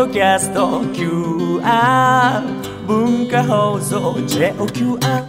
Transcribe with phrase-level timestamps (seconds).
[0.00, 2.40] ドキャスト QR
[2.86, 5.26] 文化放送 JOQR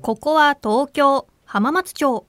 [0.00, 2.26] ここは東京浜松町。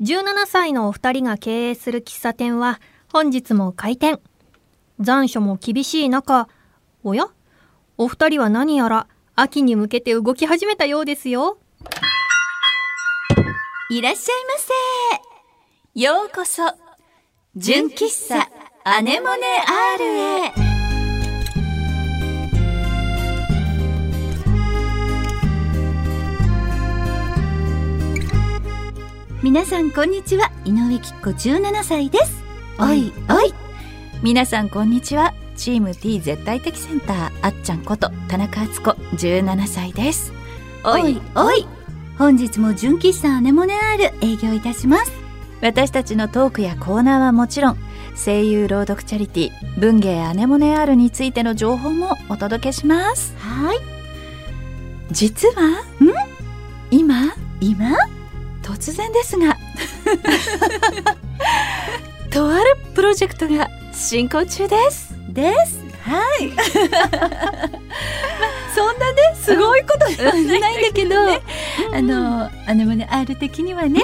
[0.00, 2.80] 17歳のお二人が経営する喫茶店は
[3.12, 4.18] 本日も開店。
[4.98, 6.48] 残暑も厳しい中
[7.04, 7.26] おや？
[7.96, 11.58] お二人は何やら秋に向けて動き始めたようですよ。
[13.88, 14.54] いらっしゃいま
[15.94, 16.00] せ。
[16.00, 16.64] ようこそ、
[17.54, 18.50] 純喫茶
[18.86, 19.46] アネモネ
[19.96, 20.52] R へ。
[29.42, 32.44] 皆さんこんにちは、井上きっ子17歳です。
[32.78, 33.54] おいおい。
[34.22, 40.30] 皆さんこんにちは、チーム T 絶対的センターあっちゃんこと田中敦子17歳です。
[40.84, 41.66] おいおい。
[42.18, 45.10] 本日も純喫茶アネモネ R 営業いたします
[45.62, 47.83] 私たちのトークやコーナーはもちろん
[48.14, 53.34] 声優朗読チャリティー文芸アネモネ R についての情報もお届けします。
[53.38, 53.78] はい。
[55.10, 56.10] 実はん？
[56.90, 57.90] 今今
[58.62, 59.56] 突然ですが
[62.30, 65.14] とあるプロジェクトが進行中です。
[65.30, 66.52] ですはい。
[68.74, 70.58] そんなねすごいことじゃないんだ
[70.92, 71.14] けど、
[71.92, 74.02] あのアネモネ R 的にはね、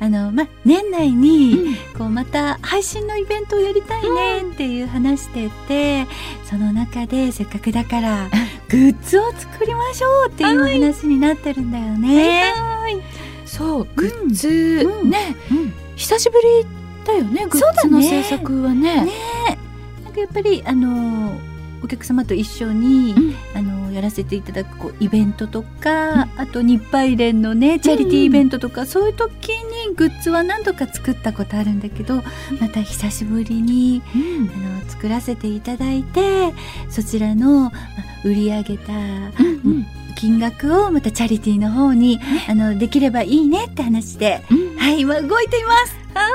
[0.00, 6.06] あのま年内にこうまた配信のイベントをやりたいねっていう話してて、
[6.44, 8.30] その中でせっかくだから
[8.68, 12.54] グッズを作りましょうっていう話になってるんだよね。
[13.44, 14.48] そうグッズ、
[14.86, 15.10] うん。
[15.10, 15.72] ね、うん。
[15.96, 16.66] 久しぶり
[17.04, 19.04] だよねグッズの制作はね。
[19.04, 19.12] ね
[20.18, 21.38] かやっぱりあの
[21.82, 23.14] お客様と一緒に、
[23.54, 32.16] あのやらせていただくこうイベントとか、あと日配連のねチャリティーイベントとか、そういう時にグッズは何度か作ったことあるんだけど、
[32.60, 36.52] また久しぶりに、あの作らせていただいて
[36.88, 37.72] そちらの、まあ
[38.24, 38.92] 売り上げた、
[40.16, 42.18] 金額をまたチャリティーの方に、
[42.48, 44.42] あのできればいいねって話で、
[44.76, 45.96] はい今動いています。
[46.12, 46.26] は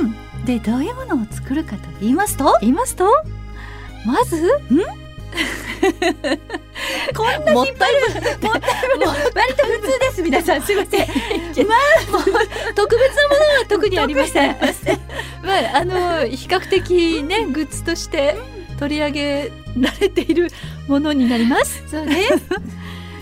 [0.00, 2.56] い、うん、でどういうものを作るかと言いますと？
[2.60, 3.06] 言いますと？
[4.04, 4.50] まず
[7.16, 8.14] こんなもったい割
[9.54, 10.62] と普通です皆さん。
[10.62, 11.06] すいません。
[11.54, 14.56] 特別なものは特にありません。
[15.42, 18.36] まああの比較的ねグッズとして
[18.78, 20.48] 取り上げられている
[20.88, 21.82] ものになります。
[21.88, 22.28] そうね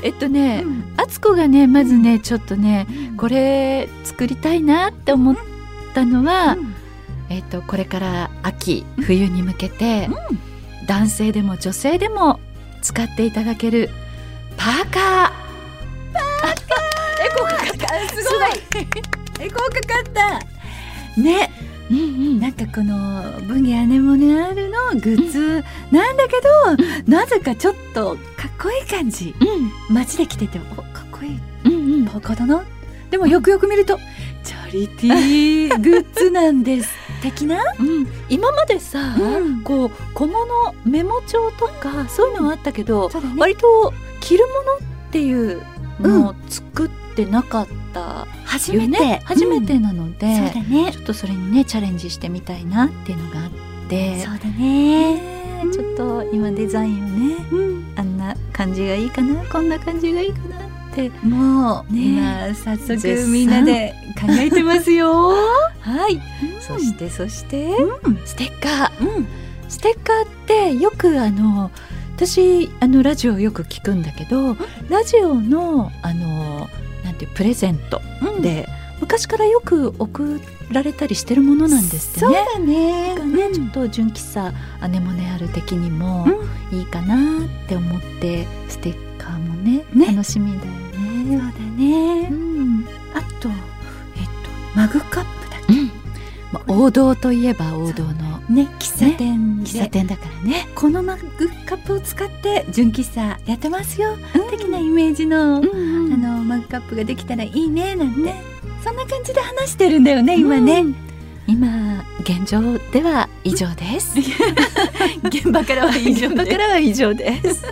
[0.03, 0.65] えっとね、
[0.97, 2.87] あつこがねまずねちょっとね
[3.19, 5.37] これ作りたいなって思っ
[5.95, 6.57] たのは、
[7.31, 10.09] えっとこれから秋冬に向けて、
[10.87, 12.41] 男性でも女性でも
[12.83, 13.89] 使っていただける
[14.57, 15.41] パーカー。
[17.25, 18.09] エコーかかった。
[18.15, 18.83] すごい。
[19.47, 20.13] エコーかかっ
[21.15, 21.21] た。
[21.21, 21.51] ね。
[21.91, 22.41] うんうん。
[22.41, 25.65] なんかこの文芸アネモネ R のグッズ。
[25.93, 26.41] なんだけ
[27.07, 29.35] ど、なぜかちょっとかっこいい感じ。
[29.89, 31.39] 街で着ててもおかっこいい。
[31.65, 32.05] うんうんうん。
[32.07, 32.65] パーカーだな。
[33.11, 33.99] でもよくよく見ると
[34.45, 37.61] チャリティーグッズなんです的な？
[37.79, 39.63] うん、今までさ、うん。
[39.63, 43.35] こう小物メモ帳とかそういうのはあったけど、そうだね。
[43.39, 45.63] 割と着るものっていう
[46.01, 49.79] のを作ってなかった初よね、初めて。
[49.79, 50.19] なのうん。
[50.19, 50.91] で、ね。
[50.93, 53.51] ちょっとそれにねチャレンジしてみたいなっていうのがあっ
[53.89, 54.21] て。
[54.21, 55.15] そうだね。
[55.15, 57.93] ねちょっと今デザインをねうん。
[57.97, 59.45] あんな感じがいいかな？
[59.47, 60.60] こんな感じがいいかな？
[60.91, 61.11] って。
[61.25, 62.51] もう、ね。
[62.51, 65.33] 今早速みんなで考えてますよ。
[65.81, 66.21] はい、
[66.61, 68.19] そしてそして、うん。
[68.25, 69.17] ステッカー。
[69.19, 69.27] うん、
[69.69, 71.71] ステッカーってよくあの
[72.17, 74.55] 私あのラジオよく聞くんだけど
[74.91, 76.69] ラジオのあの
[77.03, 78.69] なんていうプレゼントうん、で、
[79.01, 80.41] 昔からよく送
[80.71, 82.47] られたりしてるものなんですってそうね。
[82.55, 83.15] だね。
[83.17, 86.27] がね、ちょっと純喫茶アネモネある的にも
[86.71, 90.07] いいかなって思ってステッカーもねね。
[90.09, 90.73] 楽しみだよ
[91.39, 91.53] そうね。
[91.53, 92.29] だね。
[92.31, 92.35] う。
[92.35, 92.89] ん。
[93.15, 95.61] あと、えっと、マグカップだっ
[96.53, 100.67] まあ、王道といえば王道のけね、喫茶店で、喫茶店だからね。
[100.75, 104.17] このマグカップを使って純喫茶やってますよ、
[104.51, 108.35] 的なイメージの、あのマグカップができたらいいねなんて、
[108.83, 110.85] そんな感じで話してるんだよね今ね、
[111.47, 114.19] 今現状では以上です。
[115.25, 117.65] 現場からは以上現場からは以上です。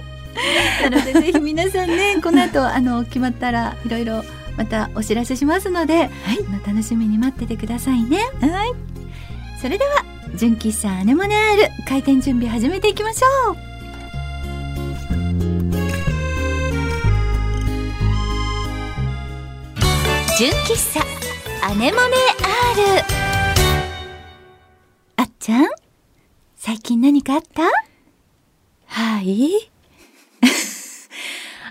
[0.83, 4.25] なのでぜひ皆さんねこの後あの決まったらいろいろ
[4.57, 6.09] またお知らせしますので、あ
[6.51, 8.19] の楽しみに待っててくださいね。
[8.41, 8.73] はい。
[9.61, 10.05] それでは
[10.37, 13.57] 純喫茶アネモネアール開店準備始めていきましょう。
[20.39, 21.05] 純喫茶
[21.67, 23.05] アネモネ R
[25.17, 25.67] あっちゃん
[26.57, 27.63] 最近何かあった？
[28.87, 29.71] はい。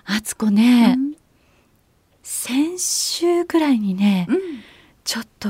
[0.10, 0.98] あつこね、
[2.24, 4.40] 先週ぐらいにね、うん。
[5.04, 5.50] ちょっと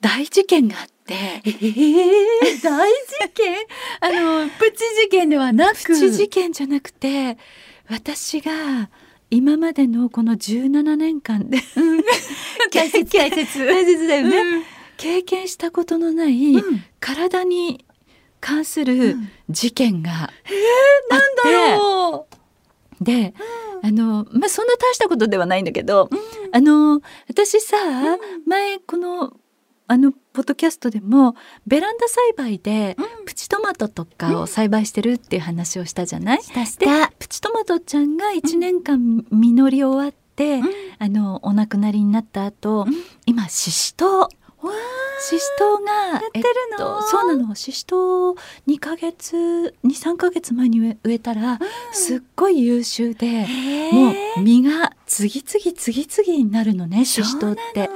[0.00, 1.14] 大事件があって、
[1.44, 3.56] えー、大事件？
[4.00, 5.82] あのプチ事件ではなく。
[5.82, 7.36] プチ事件じゃなくて、
[7.88, 8.90] 私が
[9.28, 11.58] 今までのこの17年間で
[12.72, 13.66] 大切大切。
[13.66, 14.64] 大切だよね、うん。
[14.96, 16.84] 経験したことのない、うん。
[17.00, 17.84] 体に
[18.40, 19.16] 関する
[19.50, 22.28] 事件があって、だろ
[23.00, 23.34] で、
[23.82, 26.08] あのまあそんな大したことではないんだけど、
[26.52, 27.76] あの私さ、
[28.46, 29.36] 前この
[29.88, 40.64] あのポッドキャストでもベランダ栽培でプチトマトとかを栽培してるっていう話をしたじゃない、したしでたプチトマトちゃんが1年間実り終わって、ん。
[40.98, 42.86] あのお亡くなりになった後、
[43.26, 44.28] 今シシトウ
[45.18, 46.46] シシトウがやってる
[46.78, 47.02] の？
[47.02, 47.54] そうなの。
[47.54, 48.34] シシトウ
[48.68, 51.58] 2ヶ月23ヶ月前に植えたら、
[51.92, 53.46] すっごい優秀で、
[53.92, 57.88] もう実が次々次々になるのねシシトウって。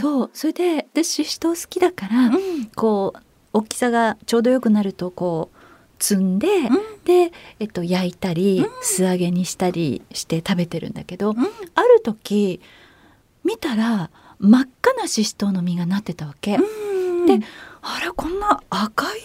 [0.00, 0.30] そう。
[0.34, 2.30] それででシシトウ好きだから、
[2.74, 3.20] こう
[3.52, 5.56] 大きさがちょうどよくなるとこう
[6.02, 6.48] 摘んで、
[7.04, 11.34] で、えっと、焼いたり、素揚げにしたりして食べてるんだけど、
[11.74, 12.60] ある時
[13.44, 16.52] 見たら真っ赤なシシトウの実がなってたわけ。
[16.52, 16.60] で
[17.82, 19.20] あれこんな赤い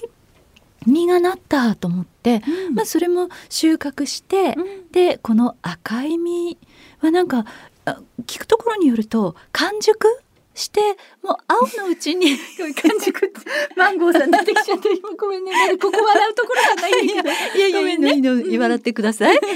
[0.86, 2.42] 実がなったと思って、
[2.74, 4.56] まあ、それも収穫して、
[4.92, 6.58] でこの赤い実
[7.02, 7.46] はなんか
[7.86, 10.22] あ聞くところによると完熟
[10.54, 10.82] して
[11.24, 13.26] もう青のうちに 完熟。
[13.26, 13.40] って
[13.78, 15.52] マンゴーさん出てきちゃって今ごめんね。
[15.78, 17.30] ここ笑うところじゃないんだけど。
[17.58, 19.40] いやいやいやいいのいいの笑ってください。
[19.40, 19.48] 完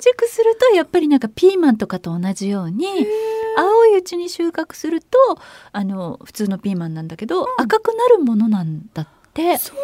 [0.00, 3.06] 熟するとやっぱりなんかピーマンとかと同じように
[3.56, 5.18] 青いうちに収穫すると
[5.72, 9.58] あの普通のピーマンなんだけど、赤くなるものなんだって。
[9.58, 9.76] そう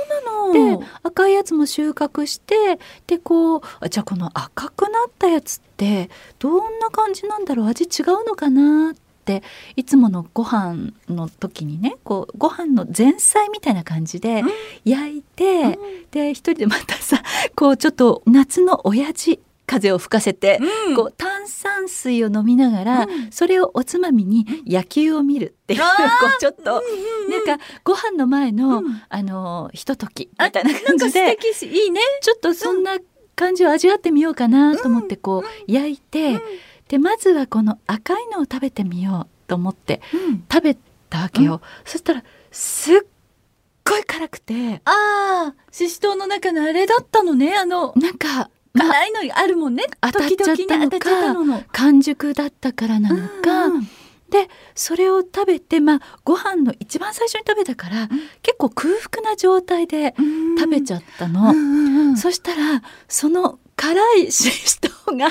[0.52, 2.78] で赤いやつも収穫して
[3.08, 6.08] でこうあじゃあこの赤くなったやつって
[6.38, 7.66] どんな感じなんだろう？
[7.66, 8.94] 味違うのかなっ
[9.24, 9.42] て
[9.74, 14.42] いつものご飯の時にねこうご飯の前菜みたいな感じで
[14.84, 15.78] 焼いて、
[16.12, 17.22] で一人でまたさ
[17.56, 19.40] こうちょっと夏の親父
[19.70, 20.58] 風を吹かせて、
[20.96, 25.86] こう炭酸水を飲みながら、それをおつまみに野球を見るっていう、こ
[26.36, 32.00] うちょっと、なんかご飯の前の、あのひとときみたいな感じで敵しいいね。
[32.20, 32.98] ちょっとそんな
[33.36, 36.40] 感じを味わってみようかなと思ってこう焼いて、
[36.88, 40.00] でまずはこの赤いのを食べてみようと思って
[40.52, 40.76] 食べ
[41.08, 43.00] たわけよ、そしたらすっ
[43.88, 44.82] ごい辛くて。
[44.84, 47.92] ああシシトウの中のあれだったのねあの。
[47.94, 49.84] なんか、まあ、辛いのあるもんね。
[50.00, 53.88] 当たっちゃったのか完熟だったからなのか、うん
[54.30, 58.08] でそれを食べてまあご飯の一番最初に食べたから、
[58.42, 60.14] 結構空腹な状態で
[60.56, 61.52] 食べちゃったの。
[62.16, 65.30] そしたらその辛いシシトウが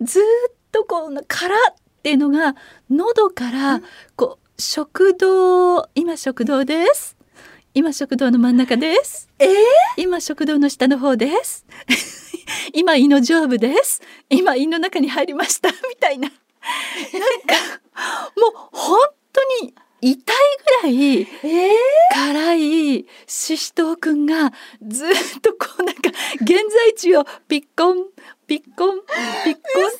[0.00, 2.56] ずーっとこう辛っていうのが
[2.90, 3.80] 喉から
[4.16, 7.16] こう食道今食道です
[7.74, 9.30] 今食道の真ん中です。
[9.96, 11.64] 今食道の下の方です。
[12.74, 14.02] 今胃の上部です。
[14.28, 15.70] 今胃の中に入りました。
[15.88, 16.28] みたいな。
[16.28, 16.40] なん
[17.40, 17.80] か
[18.36, 19.00] もう本
[19.32, 20.36] 当に痛い
[20.82, 21.26] ぐらい
[22.12, 24.52] 辛いシシトウくんが
[24.86, 25.10] ずっ
[25.40, 26.10] とこうなんか
[26.42, 28.04] 現在地をピッコン
[28.46, 29.00] ピッコン
[29.44, 29.98] ピッコンって。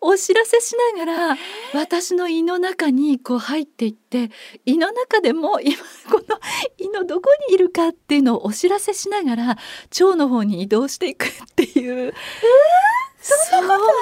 [0.00, 1.36] お知らせしながら
[1.74, 4.30] 私の胃の中にこう入っていって
[4.64, 5.76] 胃の中でも今
[6.10, 6.38] この
[6.78, 9.44] 胃のどこにいるかっていうのをお知らせしながら
[10.00, 12.14] 腸の方に移動していくっていう。
[13.20, 13.92] そんなことある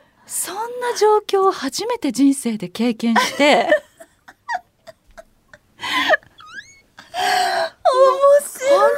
[0.00, 0.14] の？
[0.26, 3.68] そんな状況を初めて人生で経験して
[8.70, 8.90] 本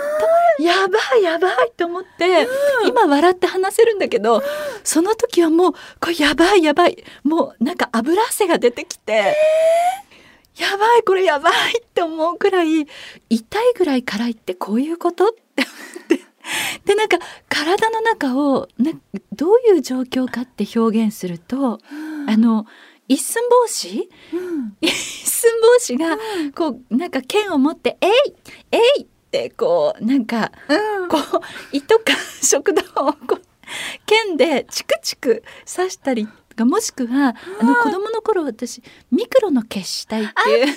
[0.58, 2.48] 当やばいやばいと思って、
[2.86, 4.42] 今笑って話せるんだけど、
[4.84, 9.34] その時はもうこれやばいやばいもうなんか油汗が出てきて、
[10.56, 12.86] やばいこれやばいって思うくらい
[13.28, 15.28] 痛いぐらい辛いってこういうこと？
[15.28, 16.20] って
[16.84, 18.92] でなんか体の中をな
[19.32, 21.80] どういう状況かって表現すると、
[22.28, 22.66] あの
[23.08, 24.08] 一寸法師、
[24.80, 26.16] 一寸法師が
[26.54, 28.10] こうなんか剣を持って「えい
[28.72, 30.52] えい!」ってこうなんか、
[31.10, 32.04] こう胃とか
[32.42, 33.42] 食道をこう
[34.06, 40.74] 剣でチクチク刺したりがもしくはあの子供の頃私ミクロの決死体っていう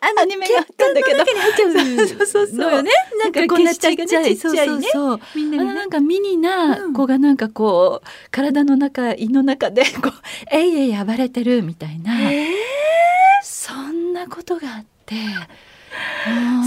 [0.00, 1.24] あの アニメがあったんだけど。
[1.24, 2.56] 血管の中に入っちゃうそうそうそう。
[2.58, 2.90] のよね。
[3.22, 6.92] なんかこんなちっちゃいそうそうそうみんななんかミニなうん。
[6.94, 10.12] 子がなんかこう、体の中胃の中でこう
[10.52, 12.12] えいえい暴れてるみたいな、
[13.42, 15.14] そんなことがあって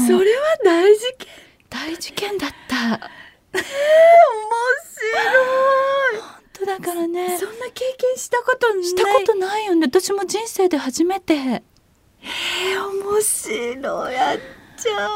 [0.07, 1.27] それは大事件。
[1.69, 3.11] 大事件だった。
[3.53, 3.63] 面
[6.21, 7.37] 本当だからね。
[7.37, 8.83] 白いそんな経験したことない。
[8.83, 9.87] したことないよね。
[9.87, 11.35] 私も人生で初めて。
[11.35, 11.61] 面
[13.21, 14.37] 白いあっ
[14.77, 15.07] ちゃ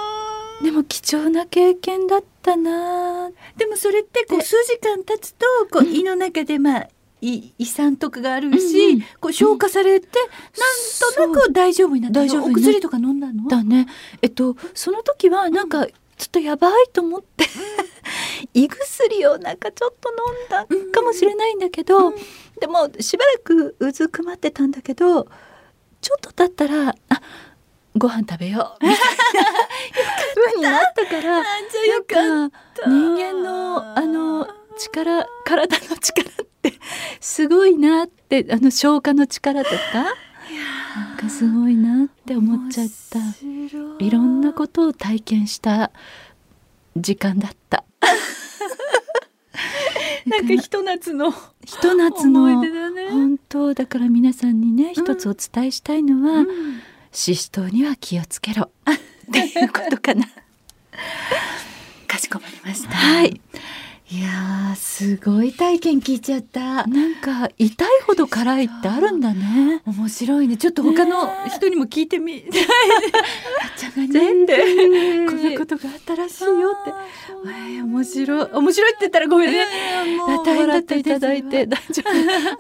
[0.62, 0.64] ん。
[0.64, 3.30] でも貴重な経験だったな。
[3.58, 6.90] でもそれってこうで数時間経つとこう胃の中でまあ
[7.22, 9.02] い胃酸とかがあるし、うんうん。
[9.20, 10.08] こう消化されて、
[11.18, 12.22] なんとなく大丈夫になった。
[12.22, 13.48] 大丈夫お薬とか飲んだの？
[13.48, 13.88] だね。
[14.22, 15.94] えっとその時はなんかちょ
[16.26, 17.46] っとやばいと思って
[18.54, 20.16] 胃薬をなんかちょっと飲
[20.48, 22.14] んだかもしれないんだけど、
[22.60, 25.28] でもしばらくうずくまってたんだけど
[26.02, 27.22] ちょっと経ったらあ
[27.96, 28.86] ご飯食べよう。
[28.86, 28.96] みた。
[28.96, 29.06] いな
[30.36, 31.06] 風になった。
[31.08, 34.48] からなんか人間のあの
[34.78, 36.47] 力体の力って
[37.20, 39.78] すごいなってあの消化の力とか
[40.96, 43.20] なんかすごいなって思っちゃった
[44.04, 45.92] いろんなことを体験した
[46.96, 47.84] 時間だった。
[50.26, 51.38] なんかひと夏のひ
[51.82, 56.46] と夏の思い出だね本当だから皆さんにね一つお伝えしたいのは、
[57.12, 60.28] シシトウには気をつけろ っていうことかな。
[62.08, 63.40] かしこまりましたはい。
[64.10, 66.88] いやーすごい体験聞いちゃった。
[66.88, 69.82] なんか痛いほど辛いってあるんだね。
[69.86, 70.56] 面白いね。
[70.56, 72.40] ちょっと他の人にも聞いてみ。
[72.40, 76.94] たいあっちゃんがね全ってこんなことがあったらしいよって。
[77.48, 78.50] えー面白い。
[78.54, 79.66] 面白いって言ったらごめんね、
[80.26, 81.66] あ大変だっていただいて。
[81.68, 82.10] 大丈夫。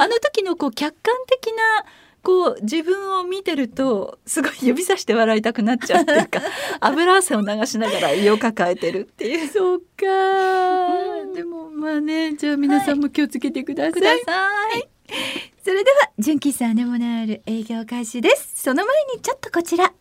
[0.03, 1.85] あの時のこう客観的な
[2.23, 6.41] こう自分を見てるとすごい指さして笑いたくなっちゃうっていうか
[6.81, 9.47] 油汗を流しながら胃を抱えてるっていう。
[9.47, 10.05] そうか、
[12.37, 14.87] じゃあ皆さんも気をつけてください、ください。
[15.63, 18.51] それでは純喫茶アネモネアール営業開始です。
[18.61, 19.91] その前にちょっとこちら。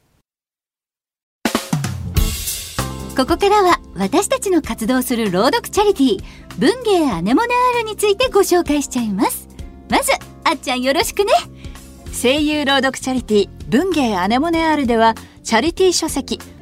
[3.17, 6.25] ここからは私たちの活動する朗読チャリティー
[6.59, 9.49] 文芸アネモネアールについてご紹介しちゃいます。
[9.89, 10.13] まず
[10.45, 11.33] あっちゃんよろしくね。
[12.13, 16.39] 声優朗読チャリティー文芸アネモネアールではチャリティー書籍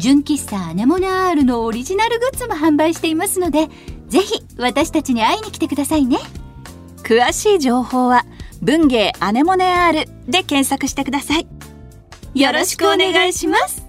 [0.00, 3.68] 純喫茶アネモネアールのオリジナルグッズも販売していますので
[4.08, 6.16] ぜひ私たちに会いに来てくださいね。
[7.04, 8.24] 詳しい情報は
[8.62, 11.46] 文芸アネモネ R で検索してください。
[12.34, 13.86] よろしくお願いします。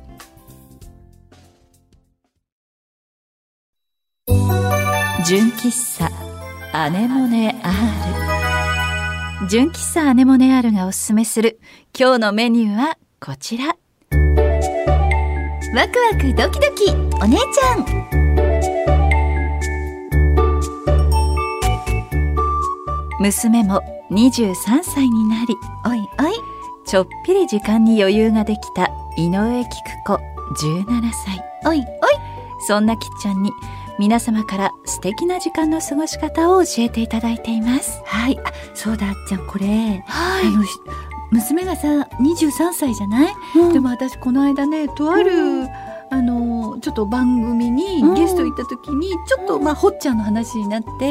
[5.25, 6.11] 純喫茶
[6.73, 7.55] アネモネ
[9.39, 11.61] R 純喫茶アネモネ R がおすすめする
[11.97, 13.77] 今日のメニューはこちら。
[15.73, 16.91] ワクワクドキドキ。
[16.91, 17.85] お姉ちゃん。
[23.21, 26.33] 娘も23歳になりおいおい。
[26.85, 29.71] ちょっぴり時間に余裕ができた井上菊
[30.05, 31.41] 子17歳。
[31.65, 31.85] おいおい。
[32.67, 33.53] そんなきっちゃんに
[33.97, 38.01] 皆様から素敵な時間の過ごし方を教えていただいています。
[38.03, 38.37] はい。
[38.43, 39.07] あそうだ。
[39.07, 40.77] あっちゃんこれはあのし
[41.31, 43.33] 娘がさ23歳じゃない、
[43.73, 45.67] でも私この間ねとある、
[46.09, 48.13] あのちょっと番組にうん。
[48.15, 51.05] ゲスト行った時にちょっと、まあほっちゃんの話になって、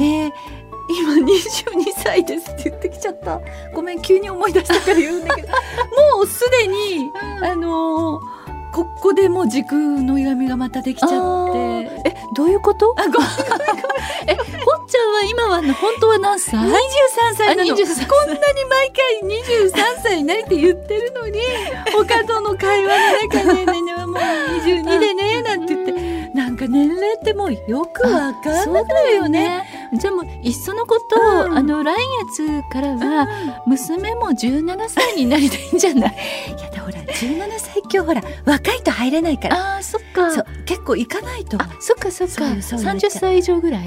[0.00, 0.32] えー
[0.88, 3.40] 今22歳ですって言ってきちゃった。
[3.74, 5.48] ごめん急に思い出したから言うんだけど。
[6.14, 7.10] もうすでに、
[7.42, 8.20] あの
[8.76, 11.18] ここでもう時空の歪みがまたできちゃって。
[12.10, 12.94] えどういうこと？
[12.98, 13.28] あごめんごめん
[14.28, 16.74] えほっちゃんは今は本当は何歳？23
[17.36, 17.72] 歳なの。
[17.72, 21.40] あ23こんなに毎回23歳になりって言ってるのに
[21.96, 22.94] 他との会話
[23.38, 26.16] の中でねねもう22でね なんて言って。
[26.36, 29.64] なんか年齢ってもうよくわかんなくなるよね。
[29.94, 31.56] じゃあもういっそのことを、うん。
[31.56, 31.96] あの来
[32.36, 33.26] 月からは
[33.66, 36.12] 娘も17歳になりたいんじゃない？
[36.58, 39.76] いやだほら17歳今日ほら若いと入れないから。
[39.76, 40.28] あーそっか。
[40.28, 41.60] かそう結構行かないと。
[41.60, 42.34] あそっかそっか。
[42.34, 43.86] そうよそうよ30歳以上ぐらい？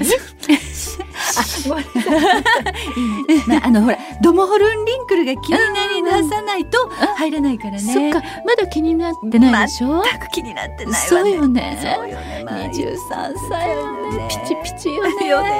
[3.46, 7.78] まあ、あのほらドモホルンリンクルが気になり出さないと入らないからね。
[7.80, 10.96] そっかまだ気になってないでしょ、全く気になってないわね。
[11.08, 11.78] そうよね。
[11.96, 12.42] そうよね。
[12.44, 14.28] まあ23歳よね。
[14.28, 15.26] ピチピチよね。
[15.26, 15.50] よね。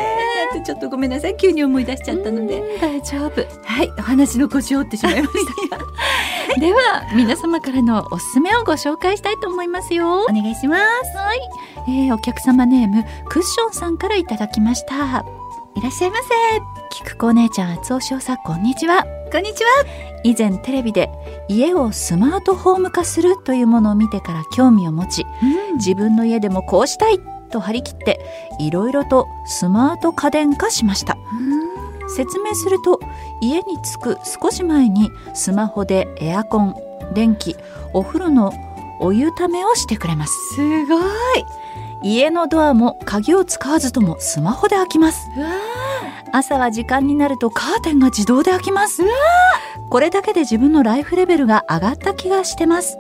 [0.51, 1.37] ってちょっとごめんなさい。
[1.37, 3.43] 急に思い出しちゃったので、うん大丈夫。
[3.65, 5.33] はいお話の腰を折ってしまいまし
[5.71, 5.77] た。
[5.79, 5.85] が
[6.59, 6.79] では
[7.15, 10.23] 皆様からのおすすめをご紹介したいと思いますよ。
[10.23, 11.17] お願いします。
[11.17, 11.41] はい、
[11.89, 15.25] えー、お客様ネームクッションさんからいただきました。
[15.75, 16.19] いらっしゃいま
[16.91, 19.05] きくこお姉ちゃん厚尾翔さんこんにちは。
[19.31, 19.31] せ。
[19.33, 19.71] こんにちは。
[20.25, 21.09] 以前テレビで
[21.49, 25.25] 家をスマートホーム化するというものを見てから興味を持ち
[25.77, 28.21] 自分の家でもこうしたいと張り切って
[28.59, 31.17] いろいろとスマート家電化しました。
[32.09, 33.01] 説明すると
[33.41, 36.75] 家に着く少し前にスマホでエアコン
[37.13, 37.57] 電気
[37.93, 38.53] お風呂の
[39.01, 40.33] お湯ためをしてくれます。
[40.55, 41.05] すごい。
[42.03, 45.29] 家のドアも鍵を使わずともスマホで開きます。
[45.37, 45.51] うわ
[46.33, 49.03] 朝は時間になるとカーテンが自動で開きます。
[49.91, 52.97] これだけで自分のライフレベルが上がった気がしてます、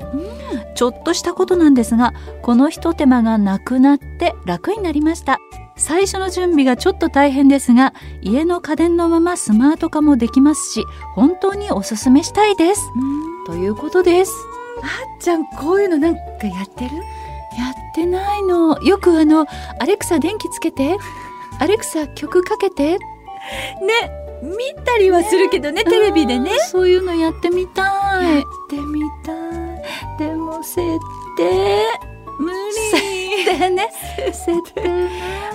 [0.74, 2.12] ちょっとしたことなんですが
[2.42, 5.38] このひと手間がなくなって楽になりました。
[5.76, 12.82] 最初の準備がちょっと大変ですが家の家電のままスマート化もできますし本当におすすめしたいです
[13.46, 14.32] ということです。
[14.82, 14.88] あっ
[15.22, 16.96] ちゃんこういうのなんかやってる？
[17.58, 18.80] やってないの。
[18.82, 19.46] よくあの
[19.78, 20.96] アレクサ電気つけて。
[21.58, 22.92] アレクサ曲かけて。
[22.92, 22.98] ね
[24.42, 26.52] 見たりはするけどねテレビでね。
[26.52, 27.82] うんそういうのやってみた
[28.22, 28.36] い。
[28.36, 30.18] やってみたい。
[30.18, 30.76] でも設
[31.36, 32.10] 定。
[32.38, 32.72] 無理。
[32.72, 33.88] 設定ね。
[34.32, 34.88] 設定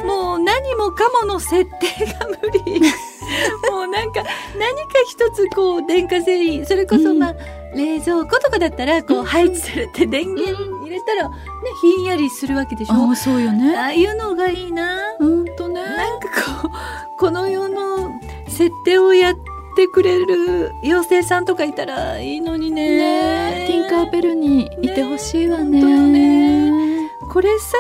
[0.06, 2.82] もう何もかもの設定が無理。
[3.72, 4.24] もうなんか
[4.60, 6.66] 何か一つこう電化製品。
[6.66, 7.36] それこそまあ、
[7.76, 11.36] 冷蔵庫とかだったらこう配置されて電源入れたらね
[11.82, 13.12] ひんやりするわけでしょ？
[13.12, 13.76] あそうよね。
[13.78, 15.16] ああいうのがいいな。
[15.20, 15.82] うんとね。
[15.82, 16.28] なんか
[16.62, 16.72] こう
[17.18, 18.10] この世の
[18.48, 19.36] 設定をやっ
[19.76, 23.56] てくれる妖精さんとかいたらいいのにね。
[23.58, 25.82] ねティンカーベルにいてほしいわね。
[25.82, 26.70] ね
[27.02, 27.12] ね。
[27.30, 27.76] これさ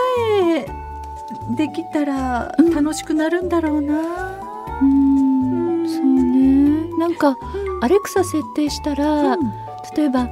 [0.52, 0.66] え
[1.56, 2.72] できたらうん。
[2.74, 4.40] 楽しくなるんだろうな。
[4.82, 5.88] うん。
[5.88, 6.98] そうね。
[6.98, 7.38] なんか
[7.82, 9.38] アレクサ設定したら、
[9.96, 10.30] 例えば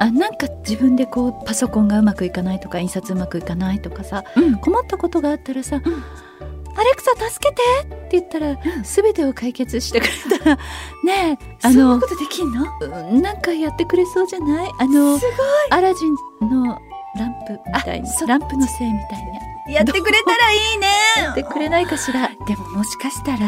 [0.00, 4.56] あなんか自分でこうパソコンがうまくいかないとか印刷うまくいかないとかさ、うん。
[4.58, 5.76] 困ったことがあったらさ
[6.76, 10.56] 「アレクサ助けて!」って言ったら、全てを解決してくれたら
[11.04, 12.64] ねえあのそんなことできんの？
[13.12, 14.70] うんなんかやってくれそうじゃない？
[14.80, 15.24] あのす
[15.70, 16.14] アラジン
[16.50, 16.78] の
[17.16, 19.24] ランプみたいにランプのせいみたいに
[19.66, 19.74] ごい。
[19.74, 20.86] やってくれたらいいね。
[21.22, 22.28] やってくれないかしら。
[22.46, 23.38] でももしかしたら、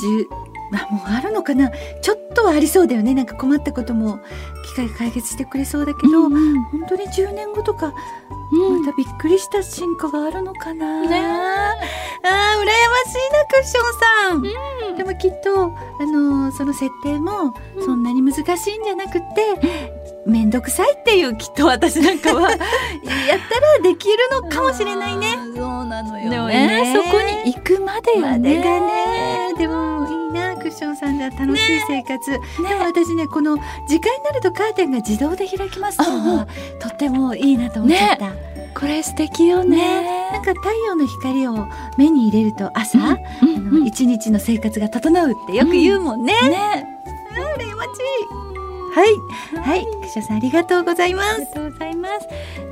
[0.00, 0.28] じゅ
[0.72, 1.70] あもうあるのかな？
[2.00, 3.14] ちょっとはありそうだよね。
[3.14, 4.18] なんか困ったことも
[4.64, 6.62] 機械が解決してくれそうだけど、うんうん。
[6.64, 7.92] 本当に10年後とか
[8.52, 8.82] うん。
[8.82, 11.20] またびっくりした進化があるのかな、ね
[12.26, 15.64] あー羨ましいなクッションさん、でもきっと
[16.00, 19.24] あのーその設定もそんなに難しいんじゃなくて、
[20.26, 25.36] めんどくさいっていうきっと私なんかは やったらできるのかもしれないね。
[25.54, 26.82] そうなのよね。
[26.82, 28.30] ねそこに行くまでよね。
[28.30, 29.54] までがね。
[29.58, 30.23] でもいい
[30.74, 32.38] ションさんが楽しい生活、で
[32.74, 33.56] も私ねこの
[33.88, 36.48] 時間になるとカーテンが自動で開きますっていうのは
[36.80, 38.32] とってもいいなと思っちゃった。
[38.78, 40.30] これ素敵よね。
[40.32, 43.16] なんか太陽の光を目に入れると朝、うんあ
[43.78, 46.32] の一日の生活が整うってよく言うもんね。
[46.48, 48.44] ねあ羨ましい。
[48.94, 51.34] はい、はい、クッションさんありがとうございます。
[51.34, 52.08] ありがとうございま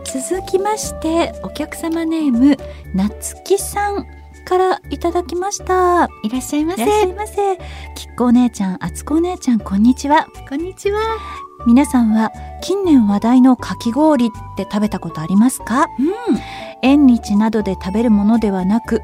[0.05, 0.29] す。
[0.29, 2.57] 続きましてお客様ネーム
[2.95, 4.07] なつきさん
[4.53, 6.11] からいただきました。
[6.23, 6.83] いらっしゃいませ。
[6.83, 7.57] いらっしゃいませ。
[7.95, 10.27] きっこお姉ちゃんあつこお姉ちゃんこんにちは。
[10.47, 11.01] こんにちは。
[11.67, 15.87] 皆さんは近年話題のかき氷って食べたことありますか？
[15.99, 16.38] うん。
[16.83, 19.01] 縁日などで食べるものではなく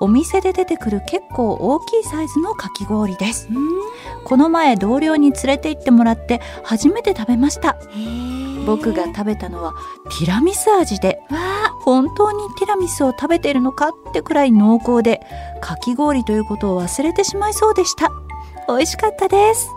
[0.00, 3.48] お店で出てくる結構大きいサイズのかき氷です。
[4.24, 7.76] この前同僚に連れて行ってもらって初めて食べました
[8.68, 9.72] 僕が食べたのは
[10.18, 11.22] ティラミス味で
[11.80, 15.22] 本当にティラミスを食べているのかってくらい濃厚で
[15.62, 18.10] かき氷ということを忘れてしまいそうでした。
[18.68, 19.70] 美味しかったです。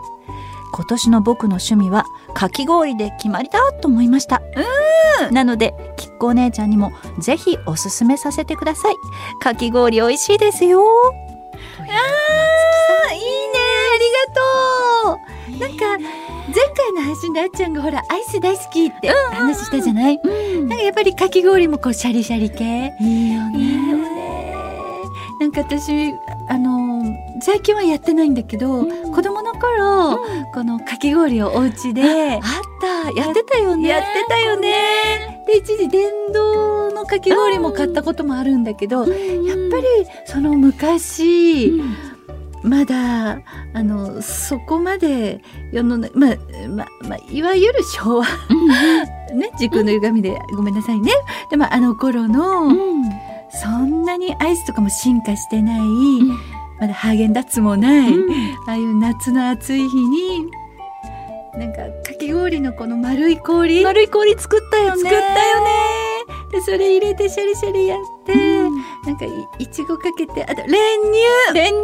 [0.73, 4.41] 今年の僕の趣味はかき氷で決まりだと思いました。
[5.32, 8.95] なのできっこお姉ちゃんにもぜひおすすめさせてください。
[9.41, 10.84] かき氷美味しいですよ。
[11.80, 11.84] あ
[13.13, 13.60] いいね。
[13.93, 15.69] ありがとう。
[15.69, 20.19] なんか前回の配信であっちゃんがほらアイス大好きって話したじゃない？
[20.23, 22.93] なんかやっぱりかき氷もこうシャリシャリ系。
[22.99, 23.91] いいよね。
[25.39, 26.13] なんか私
[26.49, 27.03] あの
[27.41, 29.11] 最近はやってないんだけど、うん。
[29.11, 30.19] 子供の頃、
[30.53, 32.41] このかき氷をお家であっ
[32.81, 33.11] た。
[33.19, 33.89] やってたよね。
[33.89, 35.43] やってたよね。
[35.47, 39.13] で一時電動ののかき氷も買ったこともあるんだけど、やっぱ
[39.77, 39.83] り
[40.25, 41.81] その昔、
[42.63, 43.41] まだ
[43.74, 46.36] あのそこまで世の中、まあ
[46.67, 48.26] まあまあ、いわゆる昭和
[49.34, 51.12] ね時空の歪みでごめんなさいね。
[51.50, 52.71] でもあの頃の、
[53.50, 55.82] そんなにアイスとかも進化してない、
[56.80, 58.13] まだハーゲンダッツもない、
[58.67, 60.52] ああいう夏の暑い日に
[61.58, 63.84] なんかかき氷のこの丸い氷。
[63.84, 65.02] 丸い氷作ったよね。
[65.02, 65.69] 作ったよね。
[66.52, 68.20] でそれ入れてシャリシャリやって、
[69.05, 71.53] なんかいいちごかけてあと練乳。
[71.53, 71.81] 練乳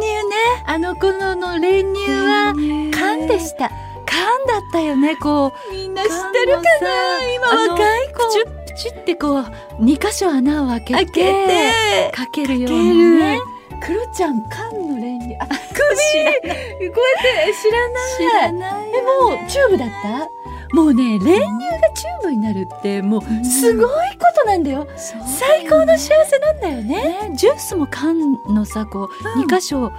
[0.66, 2.54] あの頃の練乳は
[2.92, 3.70] 缶でした。
[4.06, 5.72] 缶だったよねこう。
[5.72, 7.32] みんな知ってるかな？
[7.34, 8.14] 今若い子。
[8.14, 9.44] プチュップチュってこう
[9.80, 12.12] 二箇所穴を開けて開けて。
[12.14, 13.18] かけるようにる。
[13.18, 13.40] ね
[13.80, 15.36] クロちゃん缶の練乳。
[15.40, 15.56] あ首。
[15.56, 18.18] こうやって知らない。
[18.18, 18.88] 知らない。
[18.88, 20.37] えもうチューブだった？
[20.72, 27.28] もうね練乳がチューブになるってもうすごいことなんだよ、最高の幸せなんだよね。
[27.28, 28.16] ねジュースも缶
[28.48, 29.90] のさこう二箇所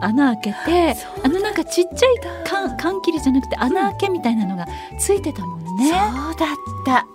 [0.00, 4.66] 穴開けてあのなんかちっちゃい缶缶切りじゃなくて穴開けみたいなのが
[4.98, 5.88] ついてたもんね。
[5.88, 7.06] そうだった。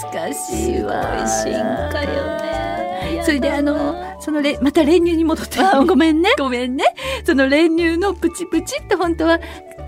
[0.00, 1.26] 懐かしいわ。
[1.26, 1.52] 進
[1.92, 3.22] 化よね。
[3.24, 5.60] それであのそのれまた練乳に戻って。
[5.60, 6.34] あごめんね。
[6.38, 6.84] ごめんね。
[7.24, 9.40] その練乳のプチプチって本当は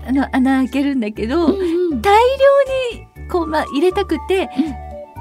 [0.07, 4.49] あの穴開けるんだけど、大量にこうまあ入れたくて、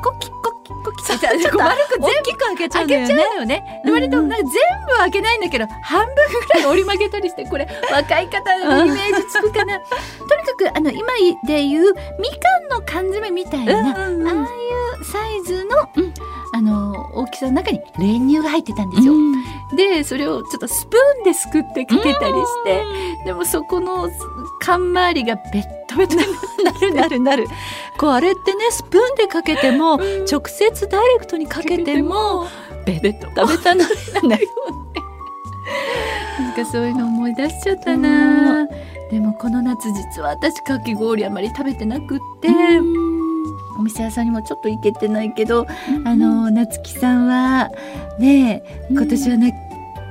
[0.03, 3.15] コキコキコキってちょっと丸く全大きく開けちゃうんだよね。
[3.23, 3.83] よね。
[3.85, 4.47] で割となんか全
[4.87, 9.79] 部開けないんだけど、半分ぐらい折り曲げたりして、これ 若い方のイメージつくかな。
[9.79, 11.09] とにかくあの今
[11.47, 16.13] で言うみかんの缶詰みたいな、ああいうサイズの、あの
[17.43, 19.15] 大きさの中に練乳が入ってたんですよ。
[19.77, 22.85] でそれをちょっとスプーンですくってかけたりして、
[23.25, 24.09] でもそこの
[24.61, 26.27] 缶周りがベットベトにな
[26.73, 26.95] る。
[26.95, 27.47] なるなる。
[27.99, 29.99] こうあれってねスプーンでかけても、
[30.31, 32.47] 直接ダイレクトにかけても
[32.87, 33.89] ベッタベタなん
[34.29, 34.49] だよ。
[36.45, 36.53] な。
[36.53, 38.67] んかそういうの思い出しちゃったな、
[39.11, 42.49] でもこの夏実は私かき氷あまり食べてなくって、
[43.79, 45.67] お店屋さんにもちょっと行けてないけど、
[46.05, 47.71] あの夏木さんは
[48.19, 49.55] ねえ今年はね、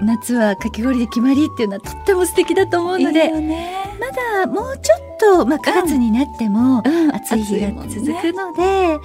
[0.01, 8.97] 夏はかき氷で決まりっていうのはとっても素敵だと思うのでまだもうちょっと、まあ、9月になっても暑い日が続くので、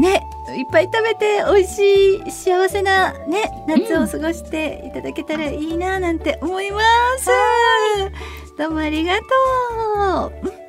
[0.00, 0.22] ね
[0.56, 6.80] いっぱい食べて美味しい幸せなね夏を過ごしていただけたらいいななんて思いま
[7.18, 7.30] す、
[8.58, 10.48] どうもありがとう。
[10.56, 10.61] うん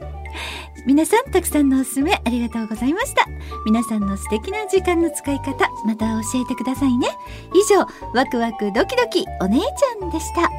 [0.85, 3.25] 皆さんたくさんのおすすめありがとうございました。
[3.65, 7.07] 皆さんの素敵な時間の使い方また教えてくださいね。
[7.53, 10.49] 以上ワクワクドキドキお姉ちゃんでした。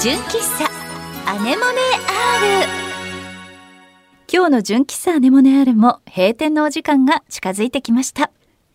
[0.00, 0.70] 純喫茶
[1.30, 1.80] アネモネ
[2.66, 2.68] R
[4.32, 8.30] 今日の純喫茶アネモネアールも閉店のお時間が近づいてきました。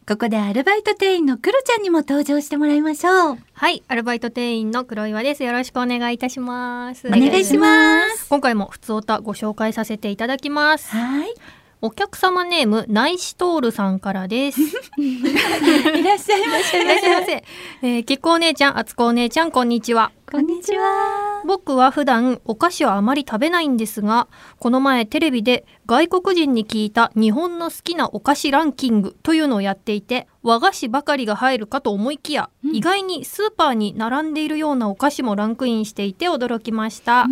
[0.08, 5.44] ここでアルバイト店員のクロちゃんにも登場してもらいましょうはい、アルバイト店員の黒岩です。
[5.44, 7.08] よろしくお願いいたします。
[7.08, 10.92] お願いします今回も普通おたご紹介させていただきます。
[10.92, 11.34] はい
[11.82, 14.62] お客様ネームナイシトールさんからです。
[14.62, 17.44] い いらっしゃいませらっしゃいませ。
[17.82, 20.12] えー、きっこお姉ちゃん、あつこお姉ちゃん、こんにちは。
[20.36, 21.44] こんにちは。
[21.48, 24.28] 僕は普段お菓子はあまり食べないんですが
[24.60, 37.28] この前テレビで外国人に聞いた日本の好きなお菓子ランキングというのをやっていて和菓子ばかりが入るかと思いきや、意外にスーパーに並んでいるようなお菓子もランクインしていて驚きました。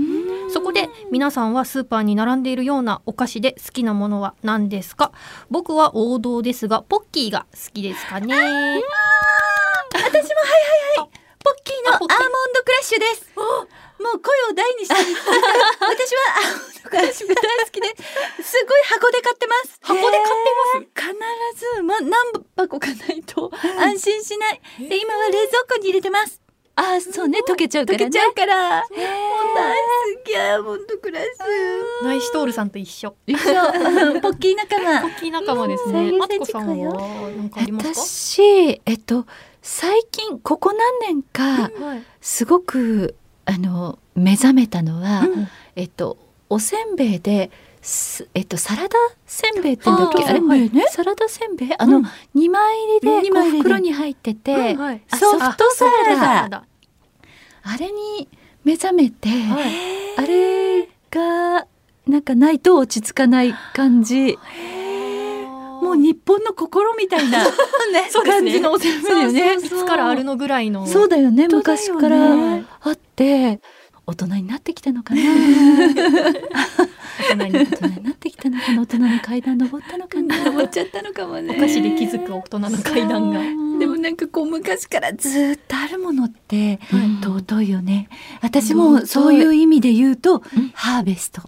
[0.54, 5.12] そこで皆さんはスーパーに並んでいるようなお菓子で好きなものは何ですか？
[5.50, 8.28] 僕は王道ですがポッキーが好きですかね。
[8.28, 8.46] 私もはいは
[10.08, 10.16] いは
[10.93, 10.93] い。
[10.93, 10.93] ポ
[11.54, 13.30] ッキーのアーモンドクラッシュです。
[13.36, 13.44] も
[14.14, 15.14] う声を大にして私は
[16.38, 17.88] アーモンドクラッシュが大好きで
[18.44, 19.80] すごい箱で買ってます。
[19.82, 20.28] 箱で買って
[21.00, 21.14] ます？
[21.56, 22.12] 必ず、ま、何
[22.58, 24.62] 箱かないと安心しない。
[24.90, 26.42] で今は冷蔵庫に入れてます。
[26.76, 28.06] あ、そうね、溶けちゃうからね。
[28.06, 28.80] 溶けちゃうから。
[28.80, 28.98] もう
[29.56, 29.78] 大
[30.16, 31.30] 好きアーモンドクラッシ
[32.04, 33.16] ナイシトールさんと一緒。
[33.28, 33.54] ュ一緒。
[34.22, 35.02] ポッキー仲間。
[35.02, 36.10] ポッキー仲間ですね。
[36.10, 36.18] うん。
[36.18, 36.96] マツコさんは
[37.38, 37.94] 何かありますか？
[37.94, 39.28] 私、えっと、
[39.66, 42.04] 最近、ここ何年か、はい。
[42.22, 45.48] すごく、あの、目覚めたのは、うん。
[45.76, 46.18] えっと、
[46.50, 47.50] おせんべいで、
[47.82, 48.96] すえっと、サラダ
[49.26, 50.24] せんべいってんだっけ？
[50.24, 50.86] あれ、ね？
[50.90, 51.74] サラダせんべい？
[51.78, 53.30] あの、うん二枚入りで。
[53.30, 56.22] こ枚袋に入ってて、はいあソフトサラダ。
[56.22, 56.64] サラダ。
[57.64, 58.28] あれに
[58.64, 59.74] 目覚めて、はい。
[60.18, 61.68] あれが
[62.08, 64.38] なんかないと落ち着かない感じ。
[65.84, 67.50] もう日本の心みたいな、 ね、
[68.26, 69.54] 感じのおせんべいだよね。
[69.56, 70.88] いつからあるのぐらいの。
[70.88, 73.60] そうだよね昔からあって。
[74.06, 75.22] 大人になってきたのかな。
[77.30, 78.82] 大人になってきたのかな。
[78.82, 80.44] 大人の階段登ったのかな。
[80.44, 81.56] 登っちゃったのかもね。
[81.58, 83.40] お菓子で気づく大人の階段が。
[83.80, 88.10] でもなんかこう昔からずっとあるものってはい尊いよね。
[88.42, 90.42] 私もそういう意味で言うとん。
[90.74, 91.42] ハーベスト。
[91.42, 91.48] に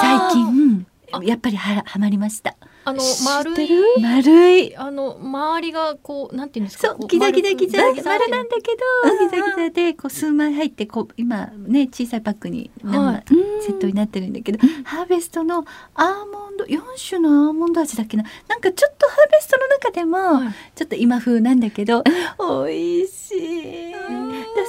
[0.00, 0.86] 最近
[1.22, 2.56] やっぱりははまりました
[2.88, 3.68] あの丸い
[4.00, 4.76] 丸い。
[4.76, 6.94] あの周りがこうなんていうんですか？
[6.94, 7.82] こそうギザギザギザ。
[7.82, 8.72] 丸なんだけ
[9.10, 13.24] どギザギザでこう数枚入ってこう今ね小さいパックに何枚はい
[13.62, 18.22] セットになってるんだけど、ハーベストのアーモンド4種のアーモンド味だっけな？
[18.46, 20.54] なんかちょっとハーベストの中でも、はい。
[20.76, 22.04] ちょっと今風なんだけど
[22.64, 23.40] 美味しい。
[23.90, 23.96] で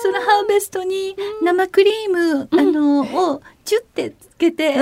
[0.02, 3.02] そのハーベストに生クリーム、あの
[3.34, 4.80] をチュってつけて、えー？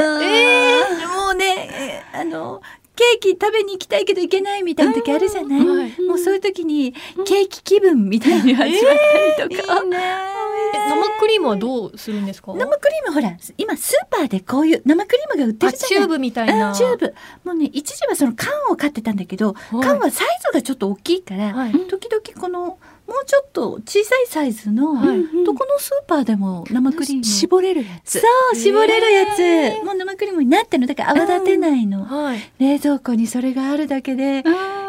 [1.16, 2.62] もうねえーあの
[2.96, 6.02] ケーキ食べに行きたいけど行けないみたいな時あるじゃない、はい。
[6.02, 6.94] もうそういう時に
[7.26, 8.96] ケーキ気分みたいに始まっ
[9.38, 12.54] たりとか、え生クリームはどうするんですか？
[12.54, 16.00] 生クリームほら今スーパーでこういう生クリームが売ってあるじゃない？
[16.00, 16.70] チューブみたいな。
[16.70, 17.14] うんチューブ。
[17.44, 19.54] もうね一時はその缶を買ってたんだけど、い。
[19.82, 21.72] 缶はサイズがちょっと大きいから、はい。
[21.88, 25.46] 時々このもうちょっと小さいサイズの、はい。
[25.46, 27.24] どこのスーパーでも生クリーム。
[27.24, 32.40] 絞れるやつそう絞れるやつ、へもう生クリームになってるのだから泡立てないの、はい。
[32.60, 34.44] 冷蔵庫にそれがあるだけで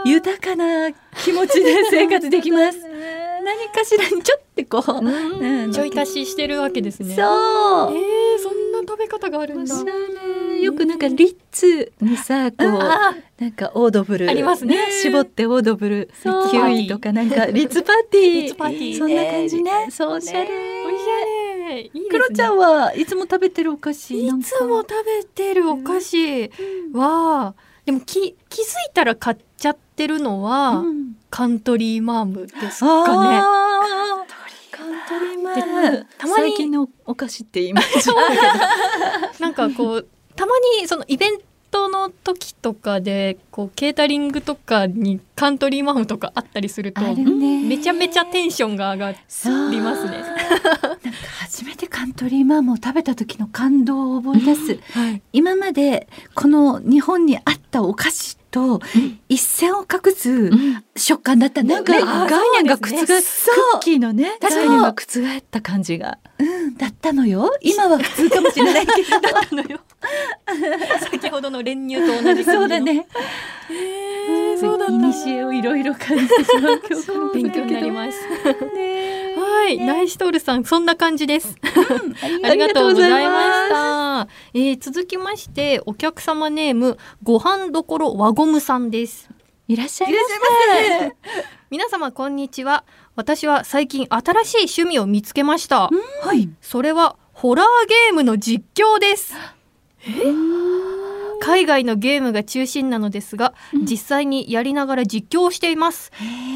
[0.05, 2.79] 豊かな気持ちで生活できます
[3.47, 5.73] 何かしらにちょっとこう、うん。
[5.73, 7.15] ちょい足ししてるわけですね。
[7.15, 7.97] そう。
[7.97, 9.75] えー、そんな食べ方があるんだ。
[10.61, 14.29] よくなんかリッツにさこうあなんかオードブル。
[14.29, 14.91] ありますね。
[15.03, 16.11] 絞ってオードブル。
[16.13, 16.65] キそう。
[16.65, 18.99] ウイとかなんか リッツパーティー。
[18.99, 19.87] そんな感じね。
[19.91, 20.41] そうおしゃれ。
[20.43, 21.25] おしゃ
[21.69, 21.91] れ。
[22.11, 26.51] クロちゃんはいつも食べてるお菓子いつも食べてるお菓子
[26.95, 27.55] は、
[27.85, 31.17] でもき気づいたら買っちゃってるのは、うん。
[31.31, 33.37] カントリーマームですかね。
[33.37, 34.77] あー。
[34.77, 36.07] カントリーマーム。
[36.19, 38.11] たまに最近のお菓子ってイメージ
[39.41, 41.39] なんかこうたまにそのイベン
[41.71, 49.17] トの時とかでこうケータリングとかにカントリーマームとかあったりするとめちゃめちゃテンションが上がり
[49.81, 50.21] ますね。
[50.21, 50.99] なんか
[51.41, 58.81] 初めてカントリーマームを食べた時の感動を思い出す、はい、今までこの日本にあったお菓子と
[59.29, 60.51] 一線を画す
[60.97, 62.01] 食感だったんだよね。
[62.01, 67.51] なんか概念が覆っそうクッキーのね確かに概念が覆った感じがうんだったのよ。
[67.61, 69.09] 今は普通かもしれないけど。
[69.17, 69.81] あのよ
[71.11, 73.07] 先ほどの練乳と同じそうだね。
[73.71, 78.19] へーそうだったいにしえをいろいろ感じてしまう今日この勉強になります。
[78.75, 79.35] ね。
[79.57, 81.57] はい、ナイシトールさん、そんな感じです。
[81.63, 81.69] あ
[82.49, 83.71] ありがとうございましす。
[83.71, 84.29] た。
[84.55, 89.29] えー続きまして、お客様ネーム、ご飯どころ輪ゴムさんです。
[89.69, 90.19] いらっしゃいま
[91.01, 91.17] せ。
[91.71, 92.85] 皆様、こんにちは。
[93.17, 95.91] 私は最近新しい趣味を見つけました。
[96.23, 96.49] はい。
[96.61, 99.35] それは、ホラーゲームの実況です。
[101.47, 103.55] 海外のゲームが中心なのですが、
[103.89, 106.11] 実際にやりながら実況をしています。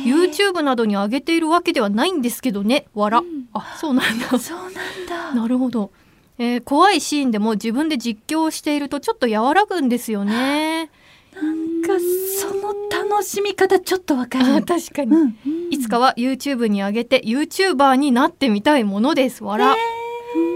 [0.05, 2.87] YouTube などに上げているわけではないんですけどね。
[2.95, 3.23] わら。
[3.53, 4.39] あ、そうなんだ。
[4.39, 4.73] そうなん
[5.09, 5.35] だ。
[5.35, 5.93] なるほど、
[6.39, 10.91] えー怖いシーンでも自分で実況をしているとちょっと和らぐんですよね。
[11.35, 11.93] なんか
[12.41, 14.65] その楽しみ方ちょっとわかる。
[14.65, 15.37] 確かに、うん。
[15.71, 19.45] いつかは YouTube に上げて YouTuber になってみたいものです。
[19.45, 19.77] わら。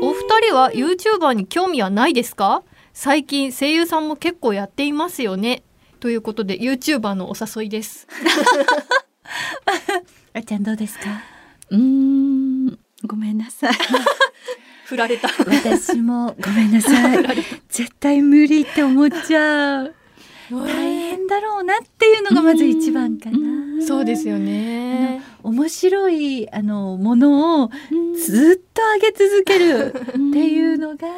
[0.03, 2.63] お二人は YouTuber に興味はないですか？
[2.97, 5.63] 最近声優さんも結構やっていますよね。
[6.01, 8.07] ということで YouTuber のお誘いです。
[10.33, 11.23] あちゃんどうですか？
[11.71, 13.75] うーんごめんなさい
[14.87, 15.29] 振られた。
[15.45, 17.19] 私もごめんなさい。
[17.69, 19.95] 絶対無理って思っちゃう。
[20.51, 23.85] 大変だろうなっていうのがまず一番かな。
[23.85, 25.21] そうですよね。
[25.43, 27.71] 面白いあのものを
[28.17, 29.97] ずっと上げ続けるっ
[30.33, 31.09] ていうのが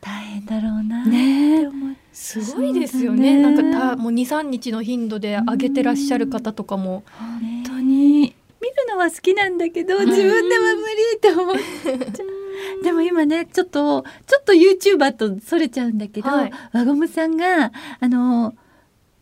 [0.00, 1.96] 大変だろうなって思う。
[2.12, 3.36] すごいですよね。
[3.36, 7.02] ねんかたもう2、3日の頻度で上げてらっしゃる方とかも。
[7.18, 12.36] 本当に見るのは好きなんだけど、自分では無理って思っちゃう。
[12.82, 18.54] でも今ねちょっとちょっと YouTuber とそれちゃうんだけど、はい輪ゴムさんがあの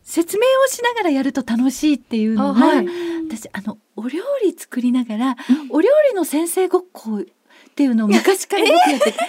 [0.03, 2.87] 説明をしながらやると楽しいっていうのが、あはい
[3.27, 5.37] 私あのお料理作りながら、
[5.71, 7.25] お料理の先生ごっこ
[7.75, 9.27] っていうのを昔からよくやってて、やったこ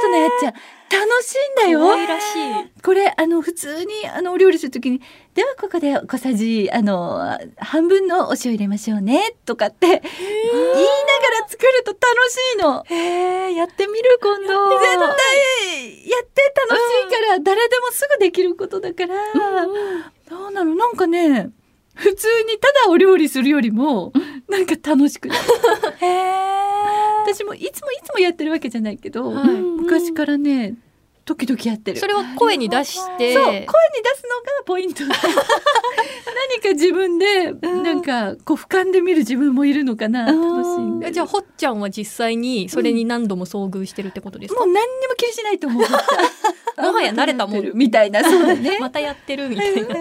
[0.00, 1.78] とないやっちゃん楽しいんだよ。
[1.78, 2.82] 可愛らしい。
[2.82, 5.00] これあの普通にあのお料理するときに
[5.34, 10.04] 「ではここで小さじあの半分のお塩入れましょうね」とかって言いなが
[11.40, 12.84] ら作ると楽しいの。
[12.84, 14.70] へえやってみる今度。
[14.70, 14.98] 絶対
[16.10, 19.14] やって楽しいから誰でもすぐできることだから、
[20.28, 20.74] どうなの？
[20.74, 21.50] なんかね
[21.94, 24.12] 普通にただお料理するよりも
[24.48, 25.40] なんか楽しくなる
[27.24, 29.46] 私もいつもいつもやってるわけじゃないけど、はい。
[29.46, 30.74] 昔からね
[31.24, 32.00] 時々やってる。
[32.00, 33.34] それを声に出して。
[33.34, 35.04] そう声に出すのがポイント。
[35.08, 35.16] 何
[36.60, 45.82] か自分でなんかこう俯瞰で見る自分もいるのかな楽しんでじゃあほっちゃんは実際にそれに何度も遭遇してるってことですか、もう何にも気にしないと思う。
[46.82, 47.70] もはや慣れたもん。
[47.74, 48.22] みたいな。
[48.24, 48.78] そうだね。
[48.80, 49.94] またやってるみたいな、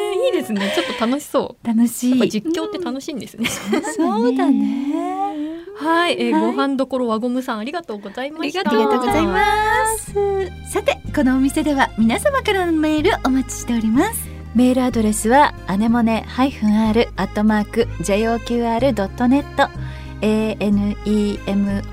[0.00, 0.72] えーいいですね。
[0.74, 1.66] ちょっと楽しそう。
[1.66, 2.28] 楽しい。
[2.30, 4.94] 実況って楽しいんですね、そうだね。
[5.76, 6.52] はい、えーはい。
[6.52, 8.60] ご飯どころ輪ゴムさんありがとうございました。
[8.60, 9.40] ありがとうございま
[9.98, 10.12] す。
[10.72, 14.28] さてこのお店では皆様からのメールお待ちしております。
[14.54, 19.68] メールアドレスはアネモネ -r アットマーク JOQR.net
[20.20, 21.92] anemone-r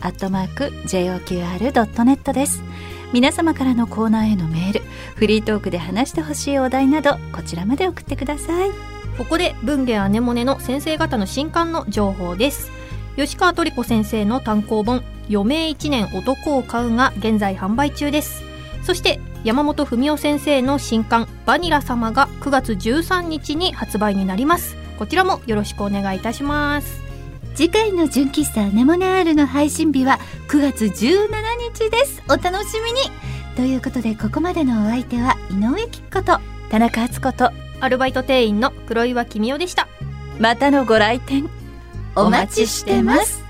[0.00, 2.62] アットマーク JOQR.net です
[3.12, 4.82] 皆様からのコーナーへのメール
[5.14, 8.70] フリートークで話してほしいお題などこちらまで送ってください。
[9.16, 12.72] ここで文芸アネモネの先生方の新刊の情報です。
[13.16, 18.42] 吉川トリコ先生の単行本余命一年男を買うが現在販売中です。
[18.82, 24.76] そして山本文夫先生の新刊バニラ様が9月13日に発売になります。
[24.98, 27.03] こちらもよろしくお願いいたします。
[27.54, 31.28] 次回の純喫茶アネモネアールの配信日は9月17
[31.72, 32.20] 日です。
[32.28, 33.00] お楽しみに。
[33.54, 36.40] ということでここまでのお相手は井上貴子と
[36.70, 39.86] 田中敦子とアルバイト店員の黒岩君代でした。
[40.40, 41.48] またのご来店
[42.16, 43.43] お待ちしてます